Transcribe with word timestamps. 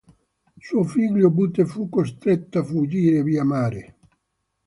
Suo 0.57 0.83
figlio 0.83 1.29
Bute 1.29 1.63
fu 1.65 1.87
costretto 1.87 2.57
a 2.57 2.63
fuggire 2.63 3.21
via 3.21 3.43
mare. 3.43 3.97